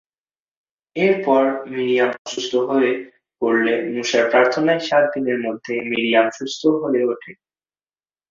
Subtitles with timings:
[0.95, 1.43] এরপর
[1.71, 2.91] মিরিয়াম অসুস্থ হয়ে
[3.41, 7.31] পরলে মুসার প্রার্থনায় সাত দিনের মধ্যে মিরিয়াম সুস্থ হয়ে ওঠে।